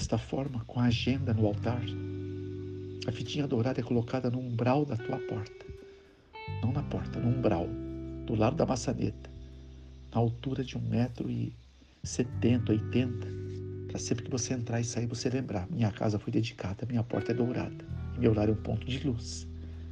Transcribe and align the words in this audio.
desta 0.00 0.16
forma, 0.16 0.64
com 0.66 0.80
a 0.80 0.84
agenda 0.84 1.34
no 1.34 1.46
altar, 1.46 1.82
a 3.06 3.12
fitinha 3.12 3.46
dourada 3.46 3.80
é 3.80 3.82
colocada 3.82 4.30
no 4.30 4.38
umbral 4.38 4.86
da 4.86 4.96
tua 4.96 5.18
porta. 5.18 5.66
Não 6.62 6.72
na 6.72 6.82
porta, 6.82 7.20
no 7.20 7.28
umbral, 7.28 7.68
do 8.24 8.34
lado 8.34 8.56
da 8.56 8.64
maçaneta, 8.64 9.30
na 10.10 10.18
altura 10.18 10.64
de 10.64 10.78
um 10.78 10.80
metro 10.80 11.30
e 11.30 11.52
setenta, 12.02 12.72
oitenta, 12.72 13.26
para 13.88 13.98
sempre 13.98 14.24
que 14.24 14.30
você 14.30 14.54
entrar 14.54 14.80
e 14.80 14.84
sair 14.84 15.04
você 15.04 15.28
lembrar: 15.28 15.68
minha 15.70 15.90
casa 15.90 16.18
foi 16.18 16.32
dedicada, 16.32 16.86
minha 16.86 17.02
porta 17.02 17.32
é 17.32 17.34
dourada, 17.34 17.84
e 18.16 18.20
meu 18.20 18.32
lar 18.32 18.48
é 18.48 18.52
um 18.52 18.56
ponto 18.56 18.86
de 18.86 19.06
luz 19.06 19.46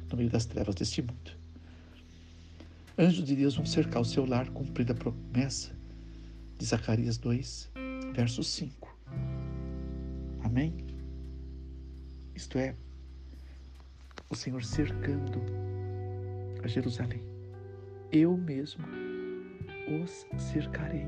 no 0.09 0.17
meio 0.17 0.31
das 0.31 0.45
trevas 0.45 0.73
deste 0.73 1.03
mundo. 1.03 1.37
Anjos 2.97 3.23
de 3.23 3.35
Deus 3.35 3.55
vão 3.55 3.65
cercar 3.65 4.01
o 4.01 4.05
seu 4.05 4.25
lar, 4.25 4.49
cumprindo 4.49 4.91
a 4.91 4.95
promessa 4.95 5.69
de 6.57 6.65
Zacarias 6.65 7.19
2, 7.19 7.69
verso 8.15 8.43
5. 8.43 8.88
Amém? 10.43 10.73
Isto 12.35 12.57
é, 12.57 12.73
o 14.29 14.35
Senhor 14.35 14.63
cercando 14.63 15.41
a 16.63 16.67
Jerusalém. 16.67 17.21
Eu 18.11 18.37
mesmo 18.37 18.85
os 20.03 20.25
cercarei 20.37 21.07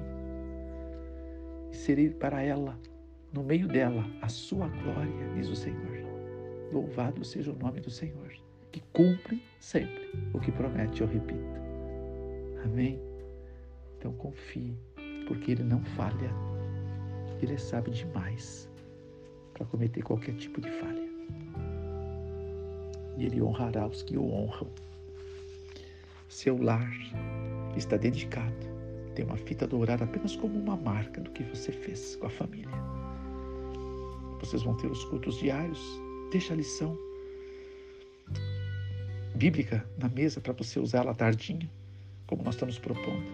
e 1.72 1.76
serei 1.76 2.10
para 2.10 2.42
ela, 2.42 2.78
no 3.34 3.44
meio 3.44 3.68
dela, 3.68 4.06
a 4.22 4.28
sua 4.28 4.68
glória, 4.68 5.34
diz 5.36 5.48
o 5.48 5.56
Senhor. 5.56 6.02
Louvado 6.72 7.24
seja 7.24 7.52
o 7.52 7.58
nome 7.58 7.80
do 7.80 7.90
Senhor, 7.90 8.34
que 8.72 8.82
cumpre 8.94 9.44
sempre 9.60 10.12
o 10.34 10.40
que 10.40 10.52
promete, 10.52 11.02
eu 11.02 11.08
repito. 11.08 11.62
Amém? 12.64 13.00
Então 13.98 14.14
confie, 14.14 14.76
porque 15.28 15.52
Ele 15.52 15.64
não 15.64 15.84
falha. 15.84 16.32
Ele 17.42 17.58
sabe 17.58 17.92
demais 17.92 18.71
para 19.62 19.70
cometer 19.70 20.02
qualquer 20.02 20.34
tipo 20.36 20.60
de 20.60 20.72
falha. 20.72 21.08
E 23.18 23.26
Ele 23.26 23.42
honrará 23.42 23.86
os 23.86 24.02
que 24.02 24.18
o 24.18 24.26
honram. 24.26 24.68
Seu 26.28 26.62
lar 26.62 26.92
está 27.78 27.96
dedicado. 27.96 28.72
Tem 29.14 29.24
uma 29.24 29.38
fita 29.38 29.68
dourada 29.68 30.06
apenas 30.06 30.36
como 30.36 30.58
uma 30.58 30.76
marca 30.76 31.22
do 31.22 31.30
que 31.30 31.44
você 31.44 31.72
fez 31.72 32.16
com 32.16 32.26
a 32.26 32.30
família. 32.30 32.76
Vocês 34.40 34.64
vão 34.64 34.76
ter 34.78 34.88
os 34.88 35.04
cultos 35.06 35.38
diários. 35.38 35.80
Deixa 36.32 36.54
a 36.54 36.58
lição 36.58 36.98
bíblica 39.36 39.86
na 39.98 40.10
mesa 40.10 40.42
para 40.42 40.54
você 40.54 40.80
usar 40.80 41.00
ela 41.00 41.14
tardinha 41.14 41.70
como 42.26 42.44
nós 42.44 42.56
estamos 42.56 42.80
propondo. 42.80 43.26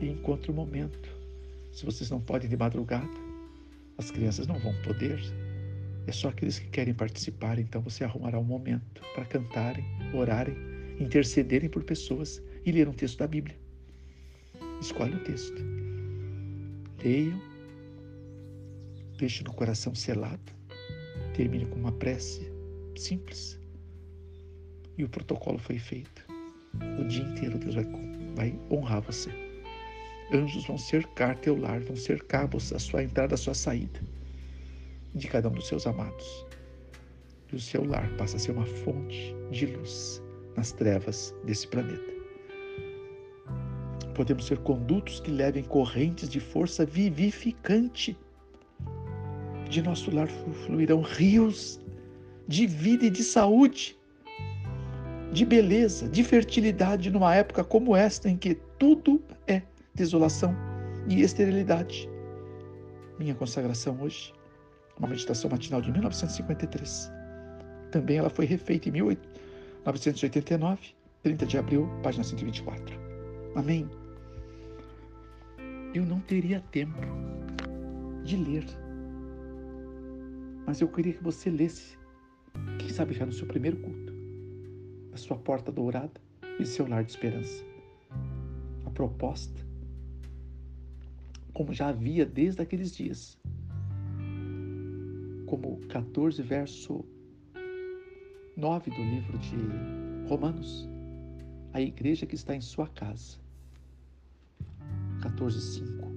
E 0.00 0.08
encontre 0.08 0.50
o 0.50 0.54
momento. 0.54 1.14
Se 1.72 1.84
vocês 1.84 2.08
não 2.10 2.20
podem 2.20 2.48
de 2.48 2.56
madrugada, 2.56 3.25
as 3.98 4.10
crianças 4.10 4.46
não 4.46 4.58
vão 4.58 4.74
poder. 4.82 5.20
É 6.06 6.12
só 6.12 6.28
aqueles 6.28 6.58
que 6.58 6.68
querem 6.68 6.94
participar, 6.94 7.58
então 7.58 7.82
você 7.82 8.04
arrumará 8.04 8.38
um 8.38 8.44
momento 8.44 9.02
para 9.14 9.24
cantarem, 9.24 9.84
orarem, 10.14 10.56
intercederem 11.00 11.68
por 11.68 11.82
pessoas 11.82 12.42
e 12.64 12.70
ler 12.70 12.88
um 12.88 12.92
texto 12.92 13.18
da 13.18 13.26
Bíblia. 13.26 13.56
Escolhe 14.80 15.14
o 15.14 15.24
texto. 15.24 15.62
Leiam, 17.02 17.40
deixe 19.18 19.42
no 19.42 19.52
coração 19.52 19.94
selado, 19.94 20.52
termine 21.34 21.66
com 21.66 21.76
uma 21.76 21.92
prece 21.92 22.50
simples. 22.96 23.58
E 24.96 25.04
o 25.04 25.08
protocolo 25.08 25.58
foi 25.58 25.78
feito. 25.78 26.24
O 27.00 27.04
dia 27.04 27.24
inteiro 27.24 27.58
Deus 27.58 27.74
vai, 27.74 27.86
vai 28.34 28.60
honrar 28.70 29.02
você. 29.02 29.45
Anjos 30.32 30.66
vão 30.66 30.76
cercar 30.76 31.36
teu 31.38 31.56
lar, 31.56 31.80
vão 31.80 31.96
cercar 31.96 32.48
a 32.54 32.78
sua 32.78 33.02
entrada, 33.02 33.34
a 33.34 33.38
sua 33.38 33.54
saída, 33.54 34.00
de 35.14 35.28
cada 35.28 35.48
um 35.48 35.52
dos 35.52 35.68
seus 35.68 35.86
amados. 35.86 36.46
E 37.52 37.56
o 37.56 37.60
seu 37.60 37.84
lar 37.84 38.08
passa 38.16 38.36
a 38.36 38.40
ser 38.40 38.50
uma 38.50 38.66
fonte 38.66 39.34
de 39.52 39.66
luz 39.66 40.20
nas 40.56 40.72
trevas 40.72 41.32
desse 41.44 41.68
planeta. 41.68 42.16
Podemos 44.14 44.46
ser 44.46 44.58
condutos 44.58 45.20
que 45.20 45.30
levem 45.30 45.62
correntes 45.62 46.28
de 46.28 46.40
força 46.40 46.84
vivificante. 46.84 48.16
De 49.68 49.82
nosso 49.82 50.10
lar 50.10 50.28
fluirão 50.28 51.02
rios 51.02 51.80
de 52.48 52.66
vida 52.66 53.06
e 53.06 53.10
de 53.10 53.22
saúde 53.22 53.96
de 55.32 55.44
beleza, 55.44 56.08
de 56.08 56.24
fertilidade 56.24 57.10
numa 57.10 57.34
época 57.34 57.62
como 57.62 57.94
esta 57.94 58.28
em 58.28 58.36
que 58.36 58.54
tudo 58.78 59.22
é 59.46 59.62
desolação 59.96 60.54
e 61.08 61.22
esterilidade. 61.22 62.08
Minha 63.18 63.34
consagração 63.34 64.00
hoje, 64.00 64.32
uma 64.98 65.08
meditação 65.08 65.50
matinal 65.50 65.80
de 65.80 65.90
1953. 65.90 67.10
Também 67.90 68.18
ela 68.18 68.28
foi 68.28 68.44
refeita 68.44 68.90
em 68.90 68.92
1989, 68.92 70.94
30 71.22 71.46
de 71.46 71.58
abril, 71.58 71.88
página 72.02 72.22
124. 72.22 72.94
Amém. 73.56 73.88
Eu 75.94 76.04
não 76.04 76.20
teria 76.20 76.60
tempo 76.70 77.00
de 78.22 78.36
ler, 78.36 78.66
mas 80.66 80.82
eu 80.82 80.88
queria 80.88 81.14
que 81.14 81.24
você 81.24 81.48
lesse, 81.48 81.96
quem 82.78 82.90
sabe 82.90 83.14
já 83.14 83.24
no 83.24 83.32
seu 83.32 83.46
primeiro 83.46 83.78
culto 83.78 84.14
a 85.14 85.18
sua 85.18 85.38
porta 85.38 85.72
dourada 85.72 86.20
e 86.60 86.66
seu 86.66 86.86
lar 86.86 87.02
de 87.02 87.12
esperança. 87.12 87.64
A 88.84 88.90
proposta, 88.90 89.65
como 91.56 91.72
já 91.72 91.88
havia 91.88 92.26
desde 92.26 92.60
aqueles 92.60 92.94
dias, 92.94 93.38
como 95.46 95.78
14, 95.88 96.42
verso 96.42 97.02
9 98.54 98.90
do 98.90 99.02
livro 99.02 99.38
de 99.38 99.56
Romanos, 100.28 100.86
a 101.72 101.80
igreja 101.80 102.26
que 102.26 102.34
está 102.34 102.54
em 102.54 102.60
sua 102.60 102.86
casa. 102.88 103.38
14, 105.22 105.58
5. 105.58 106.12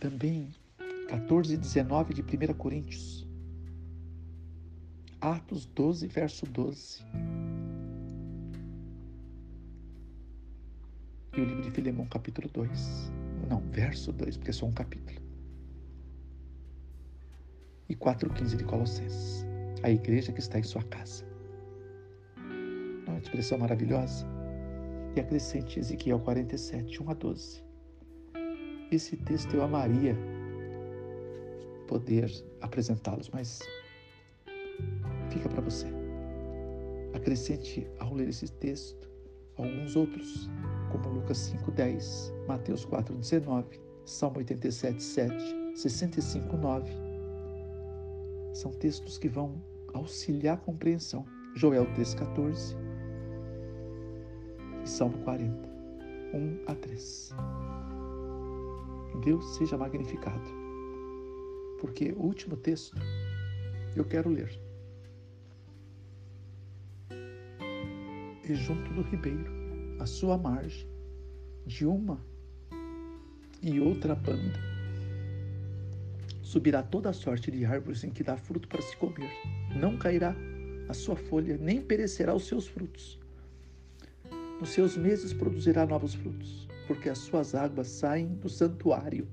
Também 0.00 0.48
14, 1.08 1.56
19 1.56 2.14
de 2.14 2.22
1 2.22 2.52
Coríntios. 2.54 3.24
Atos 5.20 5.66
12, 5.66 6.08
verso 6.08 6.44
12. 6.46 7.04
E 11.36 11.40
o 11.40 11.44
livro 11.44 11.62
de 11.62 11.70
Filemão, 11.70 12.06
capítulo 12.06 12.48
2. 12.48 13.12
Não, 13.50 13.60
verso 13.70 14.10
2, 14.10 14.38
porque 14.38 14.50
é 14.50 14.54
só 14.54 14.64
um 14.64 14.72
capítulo. 14.72 15.20
E 17.90 17.94
4,15 17.94 18.56
de 18.56 18.64
Colossenses. 18.64 19.44
A 19.82 19.90
igreja 19.90 20.32
que 20.32 20.40
está 20.40 20.58
em 20.58 20.62
sua 20.62 20.82
casa. 20.84 21.26
Não 22.36 23.08
é 23.08 23.10
uma 23.10 23.18
expressão 23.18 23.58
maravilhosa? 23.58 24.26
E 25.14 25.20
acrescente 25.20 25.78
Ezequiel 25.78 26.20
47, 26.20 27.02
1 27.02 27.10
a 27.10 27.14
12. 27.14 27.62
Esse 28.90 29.16
texto 29.18 29.54
eu 29.54 29.62
amaria 29.62 30.16
poder 31.86 32.30
apresentá-los, 32.62 33.28
mas 33.28 33.60
fica 35.30 35.50
para 35.50 35.60
você. 35.60 35.86
Acrescente 37.14 37.86
ao 37.98 38.14
ler 38.14 38.28
esse 38.28 38.50
texto 38.52 39.06
alguns 39.58 39.96
outros, 39.96 40.50
como 40.96 41.10
Lucas 41.10 41.38
5:10, 41.38 42.32
Mateus 42.46 42.84
4:19, 42.84 43.80
Salmo 44.04 44.38
87:7, 44.38 45.34
65:9. 45.74 46.90
São 48.54 48.72
textos 48.72 49.18
que 49.18 49.28
vão 49.28 49.62
auxiliar 49.92 50.54
a 50.54 50.60
compreensão. 50.60 51.24
Joel 51.54 51.86
3:14 51.94 52.76
e 54.84 54.88
Salmo 54.88 55.18
40, 55.18 55.68
1 56.34 56.60
a 56.66 56.74
3. 56.74 57.34
Deus 59.24 59.56
seja 59.56 59.76
magnificado. 59.76 60.48
Porque 61.80 62.12
o 62.12 62.22
último 62.22 62.56
texto 62.56 62.96
eu 63.94 64.04
quero 64.04 64.30
ler. 64.30 64.66
e 68.48 68.54
junto 68.54 68.92
do 68.92 69.02
ribeiro, 69.02 69.44
à 69.98 70.06
sua 70.06 70.38
margem, 70.38 70.88
de 71.66 71.84
uma 71.84 72.20
e 73.60 73.80
outra 73.80 74.14
banda, 74.14 74.60
subirá 76.40 76.82
toda 76.82 77.12
sorte 77.12 77.50
de 77.50 77.64
árvores 77.64 78.04
em 78.04 78.10
que 78.10 78.22
dá 78.22 78.36
fruto 78.36 78.68
para 78.68 78.80
se 78.80 78.96
comer. 78.96 79.30
Não 79.74 79.98
cairá 79.98 80.34
a 80.88 80.94
sua 80.94 81.16
folha, 81.16 81.58
nem 81.58 81.82
perecerá 81.82 82.32
os 82.32 82.46
seus 82.46 82.68
frutos. 82.68 83.18
Nos 84.60 84.70
seus 84.70 84.96
meses 84.96 85.32
produzirá 85.32 85.84
novos 85.84 86.14
frutos, 86.14 86.68
porque 86.86 87.08
as 87.08 87.18
suas 87.18 87.54
águas 87.54 87.88
saem 87.88 88.28
do 88.36 88.48
santuário, 88.48 89.28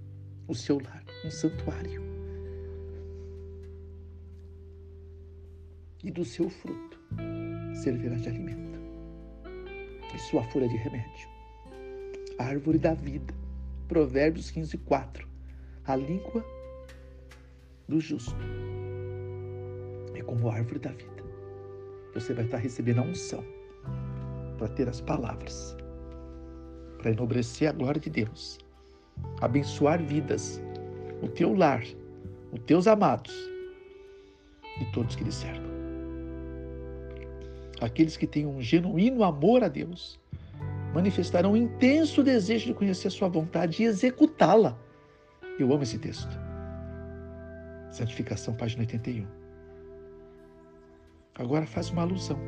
o 0.48 0.56
seu 0.56 0.80
lar, 0.80 1.04
um 1.24 1.30
santuário. 1.30 2.02
E 6.04 6.12
do 6.12 6.26
seu 6.26 6.50
fruto 6.50 7.00
servirá 7.76 8.16
de 8.16 8.28
alimento 8.28 8.80
e 10.14 10.20
sua 10.20 10.44
folha 10.44 10.68
de 10.68 10.76
remédio. 10.76 11.33
Árvore 12.38 12.80
da 12.80 12.94
vida. 12.94 13.34
Provérbios 13.88 14.50
15, 14.50 14.78
4. 14.80 15.28
A 15.86 15.96
língua 15.96 16.44
do 17.88 18.00
justo 18.00 18.36
é 20.16 20.22
como 20.22 20.50
a 20.50 20.56
árvore 20.56 20.80
da 20.80 20.92
vida. 20.92 21.24
Você 22.14 22.34
vai 22.34 22.46
estar 22.46 22.58
recebendo 22.58 23.00
a 23.00 23.04
unção 23.04 23.44
para 24.58 24.68
ter 24.70 24.88
as 24.88 25.02
palavras, 25.02 25.76
para 26.98 27.12
enobrecer 27.12 27.70
a 27.70 27.72
glória 27.72 28.00
de 28.00 28.10
Deus, 28.10 28.58
abençoar 29.42 30.02
vidas, 30.02 30.62
o 31.22 31.28
teu 31.28 31.54
lar, 31.54 31.84
os 32.52 32.60
teus 32.62 32.88
amados 32.88 33.34
e 34.82 34.86
todos 34.92 35.16
que 35.16 35.24
lhe 35.24 35.32
cercam. 35.32 35.74
Aqueles 37.82 38.16
que 38.16 38.26
têm 38.26 38.46
um 38.46 38.62
genuíno 38.62 39.24
amor 39.24 39.64
a 39.64 39.68
Deus 39.68 40.20
manifestarão 40.94 41.54
um 41.54 41.58
intenso 41.58 42.24
desejo 42.24 42.68
de 42.68 42.74
conhecer 42.74 43.08
a 43.08 43.12
sua 43.12 43.28
vontade 43.28 43.82
e 43.82 43.86
executá-la. 43.86 44.78
Eu 45.60 45.74
amo 45.74 45.84
esse 45.84 45.98
texto. 45.98 46.40
Santificação, 47.92 48.54
página 48.56 48.82
81. 48.82 49.26
Agora 51.36 51.66
faz 51.66 51.90
uma 51.90 52.04
alusão. 52.04 52.40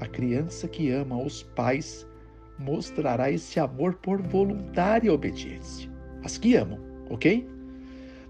A 0.00 0.06
criança 0.06 0.68
que 0.68 0.90
ama 0.90 1.20
os 1.20 1.42
pais 1.42 2.06
mostrará 2.58 3.30
esse 3.30 3.58
amor 3.58 3.94
por 3.94 4.22
voluntária 4.22 5.12
obediência. 5.12 5.90
As 6.24 6.38
que 6.38 6.54
amam, 6.54 6.78
ok? 7.10 7.48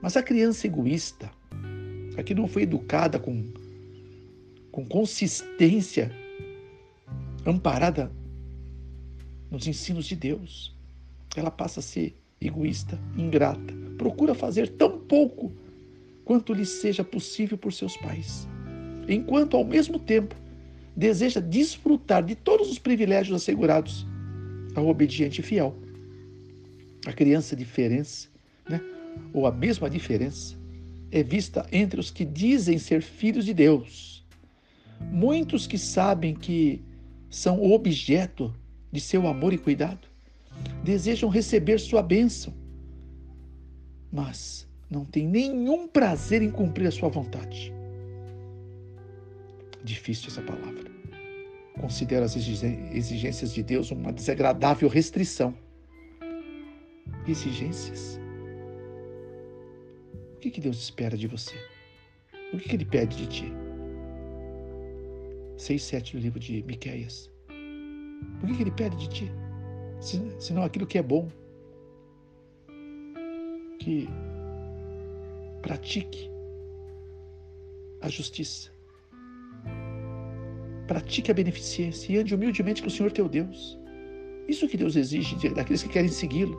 Mas 0.01 0.17
a 0.17 0.23
criança 0.23 0.67
egoísta, 0.67 1.31
a 2.17 2.23
que 2.23 2.35
não 2.35 2.49
foi 2.49 2.63
educada 2.63 3.19
com, 3.19 3.53
com 4.71 4.85
consistência, 4.87 6.11
amparada 7.47 8.11
nos 9.53 9.67
ensinos 9.67 10.07
de 10.07 10.17
Deus, 10.17 10.75
ela 11.37 11.51
passa 11.51 11.81
a 11.81 11.83
ser 11.83 12.17
egoísta, 12.41 12.99
ingrata, 13.19 13.75
procura 13.99 14.35
fazer 14.35 14.67
tão 14.71 14.99
pouco 14.99 15.53
quanto 16.25 16.55
lhe 16.55 16.65
seja 16.65 17.05
possível 17.05 17.59
por 17.59 17.71
seus 17.71 17.95
pais, 17.99 18.49
enquanto 19.07 19.55
ao 19.55 19.63
mesmo 19.63 19.99
tempo 19.99 20.35
deseja 20.97 21.39
desfrutar 21.39 22.25
de 22.25 22.35
todos 22.35 22.71
os 22.71 22.79
privilégios 22.79 23.37
assegurados 23.37 24.07
ao 24.75 24.89
obediente 24.89 25.43
fiel. 25.43 25.77
A 27.05 27.13
criança 27.13 27.55
diferença, 27.55 28.29
né, 28.67 28.81
ou 29.35 29.47
a 29.47 29.53
mesma 29.53 29.91
diferença, 29.91 30.57
é 31.11 31.23
vista 31.23 31.67
entre 31.71 32.01
os 32.01 32.11
que 32.11 32.25
dizem 32.25 32.79
ser 32.79 33.03
filhos 33.03 33.45
de 33.45 33.53
Deus. 33.53 34.27
Muitos 35.11 35.67
que 35.67 35.77
sabem 35.77 36.35
que 36.35 36.81
são 37.29 37.63
objeto 37.71 38.55
de 38.93 39.01
seu 39.01 39.27
amor 39.27 39.55
e 39.55 39.59
cuidado, 39.59 40.07
desejam 40.85 41.31
receber 41.31 41.81
sua 41.81 42.03
bênção, 42.03 42.53
mas 44.13 44.69
não 44.91 45.05
têm 45.07 45.27
nenhum 45.27 45.89
prazer 45.89 46.43
em 46.43 46.51
cumprir 46.51 46.87
a 46.87 46.91
sua 46.91 47.09
vontade. 47.09 47.73
Difícil 49.83 50.29
essa 50.29 50.43
palavra. 50.43 50.93
Considero 51.81 52.27
as 52.27 52.37
exigências 52.37 53.55
de 53.55 53.63
Deus 53.63 53.91
uma 53.91 54.13
desagradável 54.13 54.89
restrição. 54.91 55.57
Exigências? 57.27 58.21
O 60.37 60.39
que 60.39 60.61
Deus 60.61 60.77
espera 60.83 61.17
de 61.17 61.27
você? 61.27 61.55
O 62.53 62.59
que 62.59 62.77
Ele 62.77 62.85
pede 62.85 63.17
de 63.17 63.27
ti? 63.27 63.53
6, 65.57 65.83
7 65.83 66.17
do 66.17 66.23
livro 66.23 66.39
de 66.39 66.63
Miquéias. 66.65 67.32
O 68.43 68.47
que 68.47 68.63
Ele 68.63 68.71
pede 68.71 68.97
de 68.97 69.09
ti? 69.09 69.33
Senão 70.39 70.63
aquilo 70.63 70.87
que 70.87 70.99
é 70.99 71.03
bom. 71.03 71.29
Que 73.79 74.09
pratique 75.61 76.31
a 78.01 78.09
justiça. 78.09 78.71
Pratique 80.87 81.31
a 81.31 81.35
beneficência 81.35 82.13
e 82.13 82.19
ande 82.19 82.35
humildemente 82.35 82.83
com 82.83 82.89
o 82.89 82.91
Senhor 82.91 83.13
teu 83.13 83.29
Deus. 83.29 83.79
Isso 84.49 84.69
que 84.69 84.77
Deus 84.77 84.97
exige 84.97 85.49
daqueles 85.51 85.83
que 85.83 85.89
querem 85.89 86.11
segui-lo. 86.11 86.59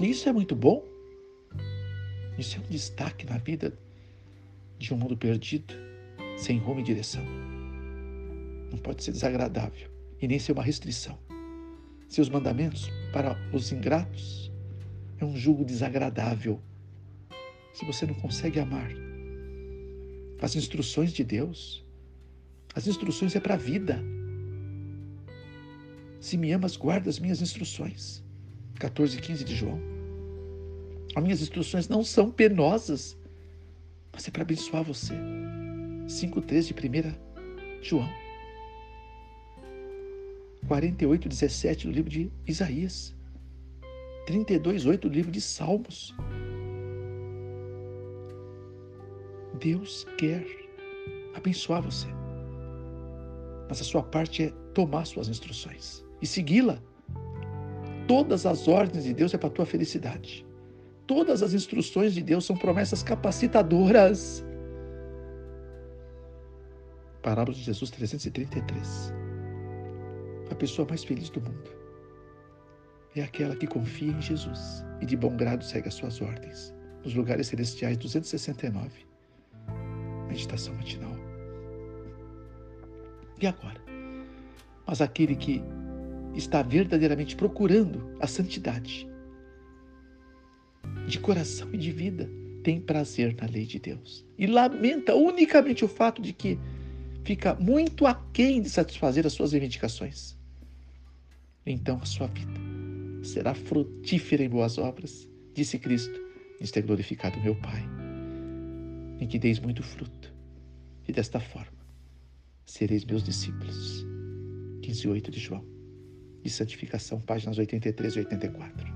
E 0.00 0.10
isso 0.10 0.28
é 0.28 0.32
muito 0.32 0.56
bom. 0.56 0.84
Isso 2.36 2.56
é 2.56 2.60
um 2.60 2.68
destaque 2.68 3.24
na 3.24 3.38
vida 3.38 3.78
de 4.76 4.92
um 4.92 4.96
mundo 4.96 5.16
perdido, 5.16 5.72
sem 6.36 6.58
rumo 6.58 6.80
e 6.80 6.82
direção. 6.82 7.22
Não 8.74 8.80
pode 8.80 9.04
ser 9.04 9.12
desagradável 9.12 9.88
e 10.20 10.26
nem 10.26 10.36
ser 10.36 10.50
uma 10.50 10.62
restrição. 10.64 11.16
Seus 12.08 12.28
mandamentos 12.28 12.90
para 13.12 13.38
os 13.52 13.70
ingratos 13.70 14.50
é 15.20 15.24
um 15.24 15.36
jugo 15.36 15.64
desagradável. 15.64 16.60
Se 17.72 17.84
você 17.84 18.04
não 18.04 18.14
consegue 18.14 18.58
amar 18.58 18.90
as 20.42 20.56
instruções 20.56 21.12
de 21.12 21.22
Deus, 21.22 21.86
as 22.74 22.88
instruções 22.88 23.36
é 23.36 23.40
para 23.40 23.54
a 23.54 23.56
vida. 23.56 24.02
Se 26.18 26.36
me 26.36 26.50
amas, 26.50 26.76
guarda 26.76 27.08
as 27.08 27.20
minhas 27.20 27.40
instruções. 27.40 28.24
14 28.80 29.18
e 29.18 29.20
15 29.20 29.44
de 29.44 29.54
João. 29.54 29.80
As 31.14 31.22
minhas 31.22 31.40
instruções 31.40 31.88
não 31.88 32.02
são 32.02 32.28
penosas, 32.28 33.16
mas 34.12 34.26
é 34.26 34.32
para 34.32 34.42
abençoar 34.42 34.82
você. 34.82 35.14
5,13 36.08 36.74
de 36.74 37.08
1 37.08 37.14
João. 37.80 38.23
48, 40.68 41.28
17 41.28 41.86
do 41.86 41.92
livro 41.92 42.10
de 42.10 42.30
Isaías. 42.46 43.14
32, 44.26 44.86
8 44.86 45.08
do 45.08 45.14
livro 45.14 45.30
de 45.30 45.40
Salmos. 45.40 46.14
Deus 49.60 50.06
quer 50.18 50.44
abençoar 51.34 51.82
você. 51.82 52.06
Mas 53.68 53.80
a 53.80 53.84
sua 53.84 54.02
parte 54.02 54.44
é 54.44 54.50
tomar 54.72 55.04
suas 55.06 55.28
instruções 55.28 56.04
e 56.20 56.26
segui-la. 56.26 56.78
Todas 58.08 58.44
as 58.46 58.68
ordens 58.68 59.04
de 59.04 59.14
Deus 59.14 59.32
é 59.34 59.38
para 59.38 59.48
a 59.48 59.52
tua 59.52 59.66
felicidade. 59.66 60.46
Todas 61.06 61.42
as 61.42 61.52
instruções 61.52 62.14
de 62.14 62.22
Deus 62.22 62.44
são 62.44 62.56
promessas 62.56 63.02
capacitadoras. 63.02 64.44
Parábola 67.22 67.54
de 67.54 67.62
Jesus 67.62 67.90
333. 67.90 69.23
A 70.54 70.56
pessoa 70.56 70.86
mais 70.88 71.02
feliz 71.02 71.28
do 71.30 71.40
mundo 71.40 71.68
é 73.16 73.22
aquela 73.22 73.56
que 73.56 73.66
confia 73.66 74.12
em 74.12 74.22
Jesus 74.22 74.84
e 75.00 75.04
de 75.04 75.16
bom 75.16 75.36
grado 75.36 75.64
segue 75.64 75.88
as 75.88 75.94
suas 75.94 76.20
ordens. 76.20 76.72
Nos 77.02 77.12
lugares 77.12 77.48
celestiais 77.48 77.96
269. 77.96 78.88
Meditação 80.28 80.72
matinal. 80.74 81.10
E 83.42 83.48
agora? 83.48 83.82
Mas 84.86 85.00
aquele 85.00 85.34
que 85.34 85.60
está 86.36 86.62
verdadeiramente 86.62 87.34
procurando 87.34 88.16
a 88.20 88.28
santidade, 88.28 89.08
de 91.08 91.18
coração 91.18 91.68
e 91.72 91.76
de 91.76 91.90
vida, 91.90 92.30
tem 92.62 92.80
prazer 92.80 93.34
na 93.40 93.48
lei 93.48 93.66
de 93.66 93.80
Deus. 93.80 94.24
E 94.38 94.46
lamenta 94.46 95.16
unicamente 95.16 95.84
o 95.84 95.88
fato 95.88 96.22
de 96.22 96.32
que 96.32 96.60
fica 97.24 97.56
muito 97.56 98.06
aquém 98.06 98.62
de 98.62 98.70
satisfazer 98.70 99.26
as 99.26 99.32
suas 99.32 99.50
reivindicações. 99.50 100.43
Então 101.66 101.98
a 102.00 102.06
sua 102.06 102.26
vida 102.26 102.60
será 103.22 103.54
frutífera 103.54 104.44
em 104.44 104.48
boas 104.48 104.78
obras, 104.78 105.28
disse 105.54 105.78
Cristo. 105.78 106.22
Isto 106.60 106.78
é 106.78 106.82
glorificado 106.82 107.40
meu 107.40 107.56
Pai, 107.56 107.82
em 109.18 109.26
que 109.26 109.38
deis 109.38 109.58
muito 109.58 109.82
fruto, 109.82 110.32
e 111.08 111.12
desta 111.12 111.40
forma 111.40 111.84
sereis 112.66 113.04
meus 113.04 113.22
discípulos. 113.22 114.06
15:8 114.82 115.30
de 115.30 115.40
João. 115.40 115.64
De 116.42 116.50
santificação, 116.50 117.20
páginas 117.20 117.58
83 117.58 118.16
e 118.16 118.18
84. 118.20 118.92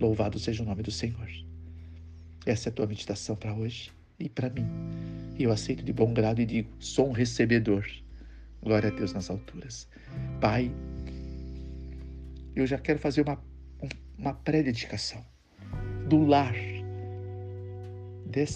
Louvado 0.00 0.38
seja 0.38 0.62
o 0.62 0.66
nome 0.66 0.82
do 0.82 0.90
Senhor. 0.90 1.28
Essa 2.44 2.68
é 2.68 2.70
a 2.70 2.74
tua 2.74 2.86
meditação 2.86 3.36
para 3.36 3.54
hoje 3.54 3.90
e 4.18 4.28
para 4.28 4.50
mim. 4.50 4.66
E 5.38 5.44
eu 5.44 5.52
aceito 5.52 5.82
de 5.82 5.92
bom 5.92 6.12
grado 6.12 6.40
e 6.40 6.46
digo: 6.46 6.70
sou 6.78 7.08
um 7.08 7.12
recebedor. 7.12 7.86
Glória 8.62 8.90
a 8.90 8.92
Deus 8.92 9.12
nas 9.12 9.30
alturas. 9.30 9.88
Pai, 10.40 10.70
eu 12.54 12.66
já 12.66 12.78
quero 12.78 12.98
fazer 12.98 13.22
uma, 13.22 13.42
uma 14.18 14.34
pré-dedicação 14.34 15.24
do 16.08 16.24
lar 16.24 16.54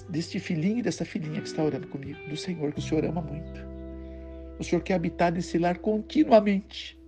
deste, 0.09 0.39
filhinho 0.39 0.79
e 0.79 0.83
dessa 0.83 1.05
filhinha 1.05 1.41
que 1.41 1.49
está 1.49 1.63
orando 1.63 1.87
comigo, 1.89 2.19
do 2.29 2.37
Senhor, 2.37 2.73
que 2.73 2.79
o 2.79 2.83
Senhor 2.83 3.05
ama 3.05 3.23
muito. 3.23 3.61
O 4.59 4.65
Senhor 4.65 4.83
quer 4.83 4.95
habitar 4.95 5.33
nesse 5.33 5.59
lar 5.59 5.79
continuamente. 5.79 6.99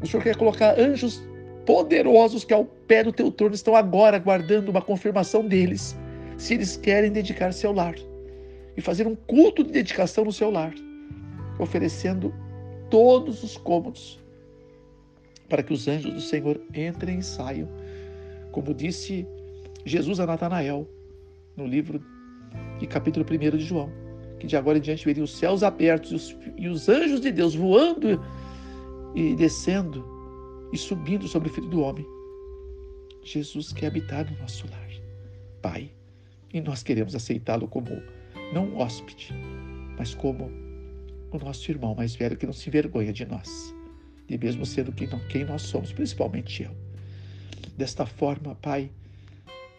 O 0.00 0.06
Senhor 0.06 0.22
quer 0.22 0.36
colocar 0.36 0.78
anjos 0.78 1.22
poderosos 1.66 2.44
que 2.44 2.54
ao 2.54 2.64
pé 2.64 3.04
do 3.04 3.12
teu 3.12 3.30
trono 3.30 3.54
estão 3.54 3.76
agora 3.76 4.16
aguardando 4.16 4.70
uma 4.70 4.80
confirmação 4.80 5.46
deles, 5.46 5.96
se 6.38 6.54
eles 6.54 6.76
querem 6.76 7.12
dedicar-se 7.12 7.66
ao 7.66 7.72
lar 7.72 7.94
e 8.76 8.80
fazer 8.80 9.06
um 9.06 9.14
culto 9.14 9.62
de 9.62 9.72
dedicação 9.72 10.24
no 10.24 10.32
seu 10.32 10.50
lar, 10.50 10.72
oferecendo 11.58 12.34
todos 12.88 13.42
os 13.42 13.56
cômodos 13.56 14.19
para 15.50 15.62
que 15.62 15.72
os 15.74 15.86
anjos 15.86 16.14
do 16.14 16.20
Senhor 16.20 16.58
entrem 16.74 17.18
e 17.18 17.22
saiam 17.22 17.68
Como 18.52 18.72
disse 18.72 19.26
Jesus 19.84 20.20
a 20.20 20.26
Natanael 20.26 20.88
no 21.56 21.66
livro 21.66 22.02
e 22.80 22.86
capítulo 22.86 23.26
1 23.28 23.58
de 23.58 23.64
João, 23.64 23.90
que 24.38 24.46
de 24.46 24.56
agora 24.56 24.78
em 24.78 24.80
diante 24.80 25.04
veriam 25.04 25.24
os 25.24 25.36
céus 25.36 25.62
abertos 25.62 26.10
e 26.10 26.14
os, 26.14 26.38
e 26.56 26.68
os 26.68 26.88
anjos 26.88 27.20
de 27.20 27.30
Deus 27.30 27.54
voando 27.54 28.20
e 29.14 29.34
descendo 29.34 30.04
e 30.72 30.78
subindo 30.78 31.26
sobre 31.28 31.48
o 31.48 31.52
Filho 31.52 31.68
do 31.68 31.80
Homem. 31.80 32.06
Jesus 33.22 33.72
quer 33.72 33.88
habitar 33.88 34.30
no 34.30 34.38
nosso 34.38 34.66
lar, 34.70 34.88
Pai, 35.60 35.90
e 36.52 36.60
nós 36.60 36.82
queremos 36.82 37.14
aceitá-lo 37.14 37.68
como 37.68 37.90
não 38.52 38.66
um 38.66 38.78
hóspede, 38.78 39.34
mas 39.98 40.14
como 40.14 40.50
o 41.30 41.38
nosso 41.38 41.70
irmão 41.70 41.94
mais 41.94 42.14
velho 42.14 42.36
que 42.36 42.46
não 42.46 42.52
se 42.52 42.68
envergonha 42.68 43.12
de 43.12 43.26
nós, 43.26 43.74
e 44.30 44.38
mesmo 44.38 44.64
sendo 44.64 44.92
quem 44.92 45.44
nós 45.44 45.62
somos, 45.62 45.92
principalmente 45.92 46.62
eu. 46.62 46.70
Desta 47.76 48.06
forma, 48.06 48.54
Pai, 48.54 48.90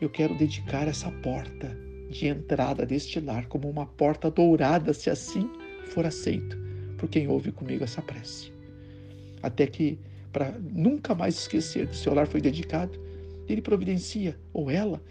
eu 0.02 0.10
quero 0.10 0.38
dedicar 0.38 0.88
essa 0.88 1.10
porta 1.10 1.76
de 2.10 2.28
entrada 2.28 2.86
deste 2.86 3.20
lar 3.22 3.46
como 3.46 3.70
uma 3.70 3.86
porta 3.86 4.30
dourada, 4.30 4.94
se 4.94 5.10
assim 5.10 5.50
for 5.86 6.06
aceito 6.06 6.58
por 6.98 7.08
quem 7.08 7.28
ouve 7.28 7.52
comigo 7.52 7.84
essa 7.84 8.02
prece. 8.02 8.52
Até 9.42 9.66
que, 9.66 9.98
para 10.34 10.52
nunca 10.60 11.16
mais 11.16 11.36
esquecer 11.38 11.88
que 11.88 11.94
o 11.94 11.98
seu 11.98 12.14
lar 12.14 12.28
foi 12.28 12.42
dedicado, 12.42 13.00
ele 13.48 13.62
providencia, 13.62 14.38
ou 14.54 14.70
ela, 14.70 15.02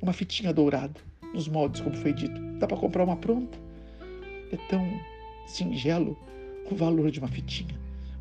uma 0.00 0.12
fitinha 0.12 0.52
dourada, 0.52 1.00
nos 1.34 1.48
moldes, 1.48 1.80
como 1.80 1.96
foi 1.96 2.12
dito. 2.12 2.40
Dá 2.58 2.66
para 2.66 2.76
comprar 2.76 3.04
uma 3.04 3.16
pronta. 3.16 3.58
É 4.52 4.56
tão 4.68 4.88
singelo 5.46 6.16
o 6.70 6.74
valor 6.74 7.10
de 7.10 7.18
uma 7.18 7.28
fitinha, 7.28 7.74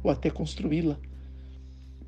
ou 0.08 0.14
até 0.14 0.30
construí-la, 0.30 0.98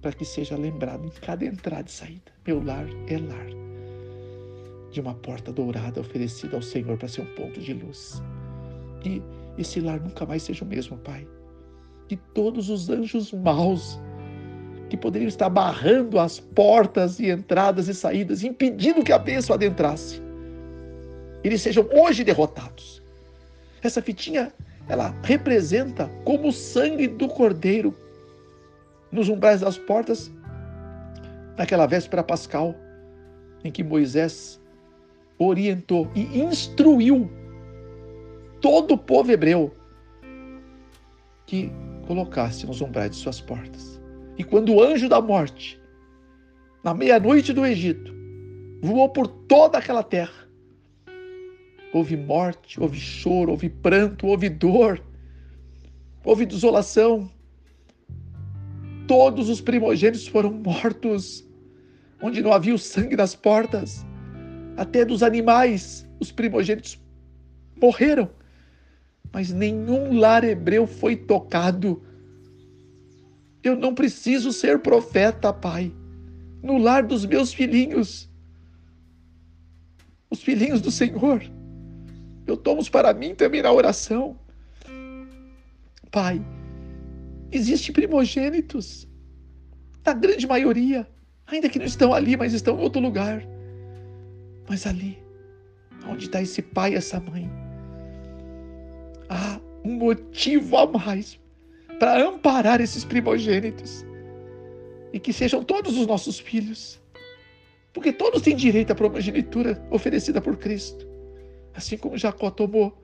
para 0.02 0.14
que 0.14 0.24
seja 0.24 0.56
lembrado 0.56 1.06
em 1.06 1.10
cada 1.10 1.46
entrada 1.46 1.88
e 1.88 1.92
saída. 1.92 2.32
Meu 2.48 2.64
lar 2.64 2.88
é 3.08 3.18
lar 3.18 3.48
de 4.92 5.02
uma 5.02 5.14
porta 5.14 5.52
dourada 5.52 6.00
oferecida 6.00 6.56
ao 6.56 6.62
Senhor 6.62 6.98
para 6.98 7.08
ser 7.08 7.22
um 7.22 7.36
ponto 7.36 7.60
de 7.60 7.74
luz. 7.74 8.22
Que 9.02 9.22
esse 9.58 9.82
lar 9.82 10.00
nunca 10.00 10.26
mais 10.26 10.44
seja 10.44 10.64
o 10.64 10.68
mesmo, 10.68 10.98
Pai. 10.98 11.28
Que 12.08 12.16
todos 12.16 12.70
os 12.70 12.90
anjos 12.90 13.34
maus 13.34 14.00
que 14.90 14.98
poderiam 14.98 15.28
estar 15.28 15.50
barrando 15.50 16.18
as 16.18 16.40
portas 16.40 17.20
e 17.20 17.30
entradas 17.30 17.88
e 17.88 17.94
saídas, 17.94 18.44
impedindo 18.44 19.04
que 19.04 19.12
a 19.12 19.20
bênção 19.20 19.54
adentrasse, 19.54 20.20
eles 21.44 21.62
sejam 21.62 21.88
hoje 21.94 22.24
derrotados. 22.24 23.04
Essa 23.84 24.02
fitinha, 24.02 24.52
ela 24.90 25.16
representa 25.24 26.10
como 26.26 26.50
o 26.50 26.52
sangue 26.52 27.08
do 27.08 27.28
cordeiro 27.28 27.96
nos 29.12 29.30
umbrais 29.30 29.62
das 29.62 29.78
portas 29.78 30.32
naquela 31.56 31.86
véspera 31.86 32.24
pascal 32.24 32.76
em 33.64 33.72
que 33.72 33.84
Moisés 33.84 34.60
orientou 35.38 36.10
e 36.16 36.42
instruiu 36.42 37.30
todo 38.60 38.96
o 38.96 38.98
povo 38.98 39.32
hebreu 39.32 39.74
que 41.46 41.72
colocasse 42.08 42.66
nos 42.66 42.82
umbrais 42.82 43.12
de 43.12 43.18
suas 43.18 43.40
portas. 43.40 44.02
E 44.38 44.44
quando 44.44 44.74
o 44.74 44.82
anjo 44.82 45.08
da 45.08 45.22
morte, 45.22 45.80
na 46.84 46.94
meia-noite 46.94 47.54
do 47.54 47.66
Egito, 47.66 48.14
voou 48.82 49.10
por 49.10 49.28
toda 49.28 49.78
aquela 49.78 50.04
terra, 50.04 50.49
houve 51.94 52.16
morte, 52.16 52.80
houve 52.80 53.00
choro, 53.00 53.52
houve 53.52 53.70
pranto, 53.70 54.28
houve 54.28 54.50
dor, 54.50 55.02
houve 56.24 56.46
desolação. 56.46 57.30
Todos 59.08 59.50
os 59.50 59.60
primogênitos 59.60 60.28
foram 60.28 60.52
mortos, 60.52 61.44
onde 62.22 62.42
não 62.42 62.54
havia 62.54 62.76
o 62.76 62.80
sangue 62.80 63.16
nas 63.16 63.36
portas 63.36 64.06
até 64.80 65.04
dos 65.04 65.22
animais, 65.22 66.08
os 66.22 66.32
primogênitos 66.32 66.98
morreram. 67.82 68.30
Mas 69.32 69.52
nenhum 69.52 70.18
lar 70.18 70.46
hebreu 70.46 70.88
foi 70.88 71.18
tocado. 71.18 72.02
Eu 73.62 73.76
não 73.76 73.94
preciso 73.94 74.54
ser 74.54 74.80
profeta, 74.80 75.52
pai. 75.52 75.92
No 76.64 76.78
lar 76.78 77.04
dos 77.04 77.26
meus 77.26 77.54
filhinhos, 77.54 78.30
os 80.30 80.42
filhinhos 80.42 80.80
do 80.80 80.92
Senhor, 80.92 81.44
eu 82.50 82.58
tomo 82.58 82.88
para 82.90 83.14
mim 83.14 83.36
também 83.36 83.62
na 83.62 83.72
oração. 83.72 84.38
Pai, 86.12 86.42
existem 87.52 87.94
primogênitos, 87.94 89.08
na 90.06 90.14
grande 90.14 90.48
maioria, 90.48 91.08
ainda 91.48 91.70
que 91.70 91.80
não 91.80 91.86
estão 91.86 92.14
ali, 92.14 92.36
mas 92.36 92.54
estão 92.54 92.78
em 92.78 92.82
outro 92.82 93.02
lugar. 93.02 93.46
Mas 94.68 94.86
ali, 94.86 95.18
onde 96.08 96.26
está 96.26 96.42
esse 96.42 96.62
pai 96.62 96.96
essa 96.96 97.20
mãe, 97.20 97.50
há 99.30 99.60
um 99.84 99.94
motivo 99.94 100.78
a 100.78 100.88
mais 100.88 101.40
para 102.00 102.24
amparar 102.24 102.80
esses 102.80 103.04
primogênitos 103.04 104.06
e 105.12 105.20
que 105.20 105.34
sejam 105.34 105.64
todos 105.64 105.98
os 105.98 106.08
nossos 106.08 106.40
filhos, 106.40 107.02
porque 107.94 108.14
todos 108.14 108.42
têm 108.42 108.56
direito 108.56 108.92
à 108.92 108.96
primogenitura 108.96 109.84
oferecida 109.90 110.40
por 110.40 110.56
Cristo, 110.58 111.09
assim 111.74 111.98
como 111.98 112.18
Jacó 112.18 112.50
tomou 112.50 112.98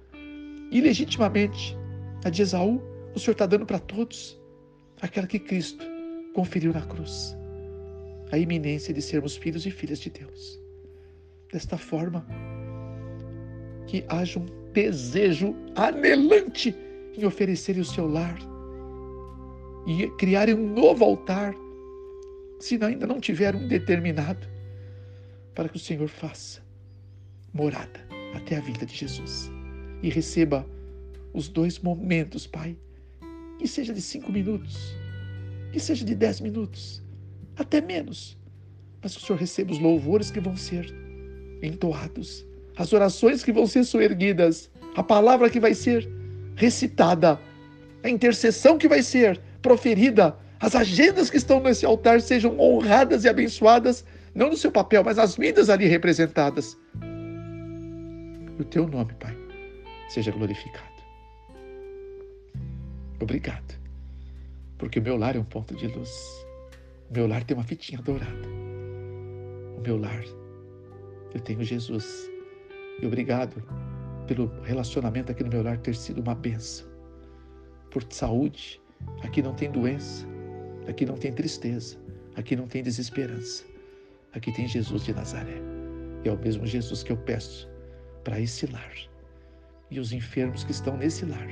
ilegitimamente 0.72 1.77
a 2.24 2.29
de 2.29 2.41
Esaú, 2.41 2.81
o 3.15 3.19
Senhor 3.19 3.34
está 3.34 3.45
dando 3.45 3.65
para 3.65 3.79
todos 3.79 4.39
aquela 5.01 5.27
que 5.27 5.39
Cristo 5.39 5.86
conferiu 6.34 6.74
na 6.74 6.81
cruz, 6.81 7.36
a 8.31 8.38
iminência 8.38 8.93
de 8.93 9.01
sermos 9.01 9.38
filhos 9.38 9.65
e 9.65 9.72
filhas 9.72 10.00
de 10.00 10.10
Deus 10.10 10.60
desta 11.51 11.77
forma. 11.77 12.25
Que 13.88 14.03
haja 14.10 14.39
um 14.39 14.45
desejo 14.74 15.55
anelante 15.75 16.75
em 17.15 17.24
oferecer 17.24 17.77
o 17.77 17.86
seu 17.86 18.07
lar 18.07 18.38
e 19.88 20.10
criarem 20.17 20.55
um 20.55 20.74
novo 20.74 21.05
altar, 21.05 21.53
se 22.60 22.84
ainda 22.84 23.05
não 23.05 23.19
tiver 23.19 23.55
um 23.55 23.67
determinado, 23.67 24.48
para 25.53 25.69
que 25.69 25.77
o 25.77 25.79
Senhor 25.79 26.10
faça 26.10 26.62
morada 27.53 28.04
até 28.34 28.58
a 28.58 28.62
vinda 28.62 28.86
de 28.86 28.96
Jesus 28.96 29.51
e 30.01 30.10
receba 30.10 30.65
os 31.34 31.48
dois 31.50 31.79
momentos, 31.79 32.48
Pai, 32.48 32.77
que 33.60 33.67
seja 33.67 33.94
de 33.94 34.01
cinco 34.01 34.32
minutos, 34.32 34.96
que 35.72 35.79
seja 35.79 36.05
de 36.05 36.15
dez 36.15 36.39
minutos, 36.39 37.03
até 37.58 37.82
menos, 37.82 38.38
mas 39.01 39.15
que 39.15 39.24
o 39.24 39.25
Senhor 39.25 39.39
receba 39.39 39.72
os 39.72 39.79
louvores 39.79 40.32
que 40.32 40.39
vão 40.39 40.55
ser 40.55 40.94
entoados, 41.62 42.46
as 42.77 42.94
orações 42.94 43.44
que 43.44 43.51
vão 43.51 43.65
ser 43.65 43.84
soerguidas, 43.84 44.70
a 44.96 45.03
palavra 45.03 45.50
que 45.50 45.60
vai 45.60 45.74
ser 45.74 46.08
recitada, 46.55 47.39
a 48.03 48.10
intercessão 48.10 48.77
que 48.77 48.88
vai 48.88 49.01
ser 49.01 49.41
proferida, 49.62 50.38
as 50.60 50.75
agendas 50.75 51.29
que 51.29 51.38
estão 51.38 51.60
nesse 51.60 51.86
altar 51.86 52.22
sejam 52.22 52.60
honradas 52.60 53.24
e 53.24 53.29
abençoadas, 53.29 54.05
não 54.34 54.50
no 54.50 54.58
seu 54.58 54.72
papel, 54.72 55.03
mas 55.03 55.17
as 55.17 55.36
vidas 55.36 55.70
ali 55.70 55.86
representadas. 55.86 56.77
E 58.57 58.62
o 58.62 58.65
teu 58.65 58.88
nome, 58.88 59.13
Pai, 59.15 59.35
seja 60.07 60.31
glorificado. 60.31 60.95
Obrigado, 63.21 63.79
porque 64.77 65.00
o 65.00 65.01
meu 65.01 65.17
lar 65.17 65.35
é 65.35 65.39
um 65.39 65.43
ponto 65.43 65.75
de 65.75 65.88
luz. 65.88 66.45
O 67.09 67.13
meu 67.13 67.27
lar 67.27 67.43
tem 67.43 67.55
uma 67.55 67.63
fitinha 67.63 68.01
dourada. 68.01 68.47
O 69.77 69.81
meu 69.81 69.97
lar 69.97 70.24
eu 71.33 71.41
tenho 71.41 71.63
Jesus. 71.63 72.29
E 73.01 73.05
obrigado 73.05 73.62
pelo 74.25 74.47
relacionamento 74.63 75.31
aqui 75.31 75.43
no 75.43 75.50
meu 75.50 75.62
lar 75.62 75.77
ter 75.77 75.95
sido 75.95 76.21
uma 76.21 76.33
benção. 76.33 76.88
Por 77.91 78.03
saúde, 78.09 78.81
aqui 79.21 79.41
não 79.41 79.53
tem 79.53 79.69
doença, 79.69 80.25
aqui 80.88 81.05
não 81.05 81.15
tem 81.15 81.33
tristeza, 81.33 81.97
aqui 82.35 82.55
não 82.55 82.67
tem 82.67 82.81
desesperança. 82.81 83.65
Aqui 84.33 84.51
tem 84.51 84.67
Jesus 84.67 85.03
de 85.03 85.13
Nazaré. 85.13 85.62
E 86.24 86.29
é 86.29 86.31
o 86.31 86.38
mesmo 86.38 86.65
Jesus 86.65 87.03
que 87.03 87.12
eu 87.12 87.17
peço 87.17 87.69
para 88.25 88.41
esse 88.41 88.65
lar. 88.65 88.94
E 89.89 90.00
os 90.00 90.12
enfermos 90.12 90.65
que 90.65 90.72
estão 90.72 90.98
nesse 90.98 91.24
lar 91.25 91.48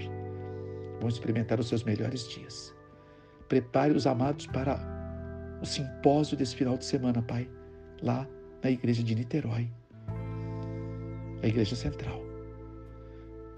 vão 1.00 1.08
experimentar 1.08 1.60
os 1.60 1.70
seus 1.70 1.84
melhores 1.84 2.27
dias. 2.27 2.75
Prepare 3.48 3.94
os 3.96 4.06
amados 4.06 4.48
para 4.48 4.80
o 5.62 5.65
simpósio 5.65 6.36
desse 6.36 6.56
final 6.56 6.75
de 6.77 6.84
semana, 6.84 7.22
Pai, 7.22 7.50
lá 8.01 8.27
na 8.62 8.72
igreja 8.72 9.03
de 9.03 9.15
Niterói, 9.15 9.70
a 11.42 11.48
igreja 11.48 11.75
central. 11.75 12.22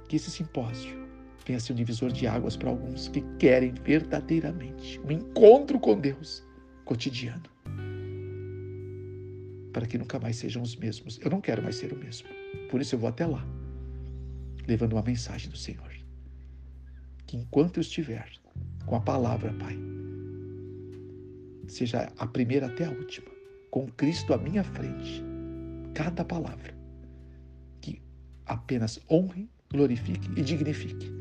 Que 0.07 0.17
esse 0.17 0.29
simpósio 0.29 1.07
venha 1.45 1.59
ser 1.59 1.73
um 1.73 1.75
divisor 1.75 2.11
de 2.11 2.27
águas 2.27 2.57
para 2.57 2.69
alguns 2.69 3.07
que 3.07 3.21
querem 3.39 3.73
verdadeiramente 3.83 4.99
um 4.99 5.11
encontro 5.11 5.79
com 5.79 5.99
Deus 5.99 6.45
cotidiano. 6.83 7.43
Para 9.71 9.85
que 9.85 9.97
nunca 9.97 10.19
mais 10.19 10.35
sejam 10.35 10.61
os 10.61 10.75
mesmos. 10.75 11.19
Eu 11.21 11.29
não 11.29 11.41
quero 11.41 11.61
mais 11.61 11.75
ser 11.75 11.91
o 11.91 11.97
mesmo. 11.97 12.27
Por 12.69 12.81
isso 12.81 12.95
eu 12.95 12.99
vou 12.99 13.09
até 13.09 13.25
lá, 13.25 13.45
levando 14.67 14.93
uma 14.93 15.01
mensagem 15.01 15.49
do 15.49 15.57
Senhor. 15.57 15.91
Que 17.25 17.37
enquanto 17.37 17.77
eu 17.77 17.81
estiver 17.81 18.29
com 18.85 18.95
a 18.95 19.01
palavra, 19.01 19.53
Pai, 19.53 19.77
seja 21.67 22.11
a 22.17 22.27
primeira 22.27 22.67
até 22.67 22.85
a 22.85 22.91
última 22.91 23.35
com 23.75 23.87
Cristo 23.87 24.33
à 24.33 24.37
minha 24.37 24.63
frente, 24.63 25.21
cada 25.93 26.23
palavra 26.23 26.73
que 27.81 28.01
apenas 28.45 28.99
honre, 29.09 29.49
glorifique 29.69 30.29
e 30.37 30.41
dignifique 30.41 31.11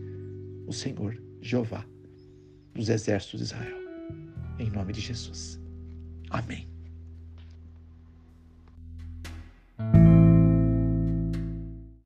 o 0.67 0.73
Senhor 0.73 1.21
Jeová 1.41 1.85
dos 2.73 2.89
exércitos 2.89 3.41
de 3.41 3.47
Israel. 3.47 3.77
Em 4.59 4.71
nome 4.71 4.93
de 4.93 5.01
Jesus. 5.01 5.61
Amém. 6.31 6.74